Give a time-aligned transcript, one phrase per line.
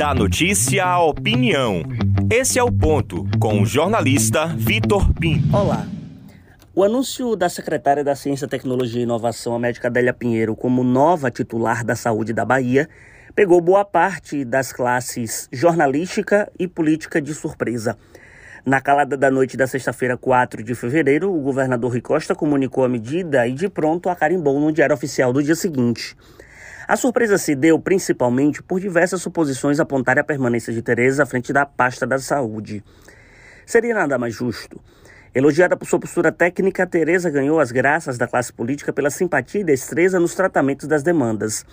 [0.00, 1.82] Da notícia à opinião.
[2.32, 5.54] Esse é o ponto com o jornalista Vitor Pinto.
[5.54, 5.86] Olá.
[6.74, 11.30] O anúncio da secretária da Ciência, Tecnologia e Inovação, a médica Adélia Pinheiro, como nova
[11.30, 12.88] titular da saúde da Bahia,
[13.34, 17.98] pegou boa parte das classes jornalística e política de surpresa.
[18.64, 22.88] Na calada da noite da sexta-feira, 4 de fevereiro, o governador Rui Costa comunicou a
[22.88, 26.16] medida e de pronto a carimbou no Diário Oficial do dia seguinte.
[26.90, 31.52] A surpresa se deu principalmente por diversas suposições apontarem a permanência de Tereza à frente
[31.52, 32.82] da pasta da saúde.
[33.64, 34.76] Seria nada mais justo.
[35.32, 39.64] Elogiada por sua postura técnica, Tereza ganhou as graças da classe política pela simpatia e
[39.64, 41.64] destreza nos tratamentos das demandas.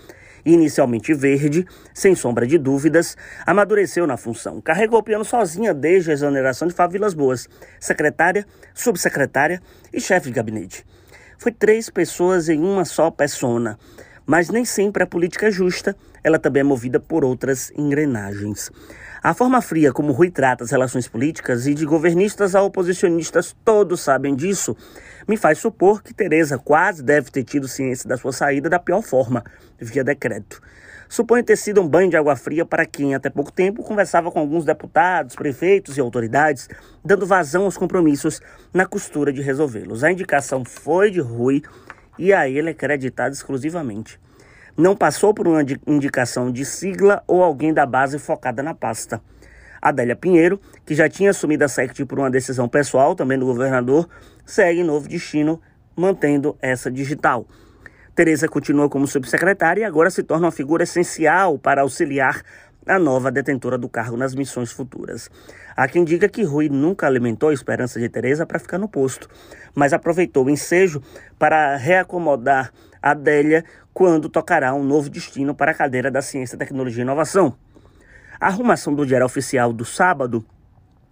[0.46, 1.66] Inicialmente verde,
[1.96, 4.62] sem sombra de dúvidas, amadureceu na função.
[4.62, 7.50] Carregou o piano sozinha desde a exoneração de Fávilas Boas,
[7.80, 10.86] secretária, subsecretária e chefe de gabinete.
[11.40, 13.80] Foi três pessoas em uma só persona.
[14.28, 18.70] Mas nem sempre a política é justa, ela também é movida por outras engrenagens.
[19.24, 24.02] A forma fria como Rui trata as relações políticas e de governistas a oposicionistas, todos
[24.02, 24.76] sabem disso,
[25.26, 29.02] me faz supor que Tereza quase deve ter tido ciência da sua saída da pior
[29.02, 29.46] forma,
[29.80, 30.62] via decreto.
[31.08, 34.40] Suponho ter sido um banho de água fria para quem, até pouco tempo, conversava com
[34.40, 36.68] alguns deputados, prefeitos e autoridades,
[37.04, 38.42] dando vazão aos compromissos
[38.74, 40.04] na costura de resolvê-los.
[40.04, 41.64] A indicação foi de Rui
[42.18, 44.20] e a ele é creditado exclusivamente.
[44.76, 49.22] Não passou por uma indicação de sigla ou alguém da base focada na pasta.
[49.82, 54.08] Adélia Pinheiro, que já tinha assumido a SECT por uma decisão pessoal, também do governador,
[54.46, 55.62] segue novo destino,
[55.96, 57.48] mantendo essa digital.
[58.14, 62.42] Tereza continua como subsecretária e agora se torna uma figura essencial para auxiliar
[62.88, 65.30] a nova detentora do cargo nas missões futuras.
[65.76, 69.30] Há quem diga que Rui nunca alimentou a esperança de Teresa para ficar no posto,
[69.76, 71.02] mas aproveitou o ensejo
[71.38, 72.72] para reacomodar
[73.02, 77.56] Adélia quando tocará um novo destino para a cadeira da Ciência, Tecnologia e Inovação.
[78.40, 80.46] A arrumação do Diário Oficial do sábado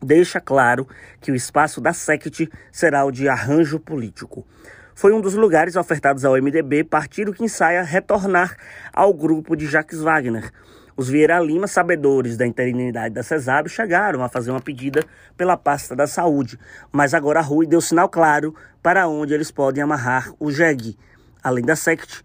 [0.02, 0.88] deixa claro
[1.20, 4.46] que o espaço da SECT será o de arranjo político.
[4.94, 8.56] Foi um dos lugares ofertados ao MDB, partido que ensaia retornar
[8.94, 10.52] ao grupo de Jacques Wagner.
[10.97, 15.03] Os Vieira Lima, sabedores da interinidade da CESAB, chegaram a fazer uma pedida
[15.35, 16.57] pela pasta da saúde,
[16.89, 20.97] mas agora a Rui deu sinal claro para onde eles podem amarrar o jegue.
[21.44, 22.23] Além da SECT,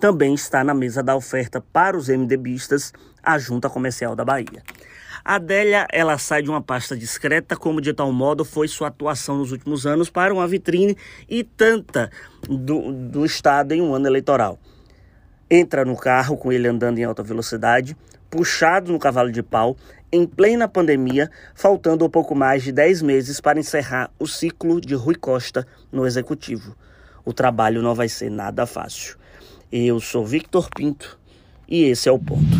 [0.00, 2.90] também está na mesa da oferta para os MDBistas
[3.22, 4.62] a Junta Comercial da Bahia.
[5.22, 9.36] A Adélia, ela sai de uma pasta discreta, como de tal modo foi sua atuação
[9.36, 10.96] nos últimos anos para uma vitrine
[11.28, 12.10] e tanta
[12.48, 14.58] do, do Estado em um ano eleitoral
[15.50, 17.96] entra no carro com ele andando em alta velocidade,
[18.30, 19.76] puxado no cavalo de pau,
[20.10, 24.94] em plena pandemia, faltando um pouco mais de 10 meses para encerrar o ciclo de
[24.94, 26.76] Rui Costa no executivo.
[27.24, 29.16] O trabalho não vai ser nada fácil.
[29.70, 31.18] Eu sou Victor Pinto
[31.68, 32.55] e esse é o ponto.